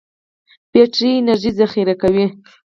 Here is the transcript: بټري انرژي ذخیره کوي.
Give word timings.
بټري 0.71 1.11
انرژي 1.19 1.51
ذخیره 1.59 1.95
کوي. 2.01 2.25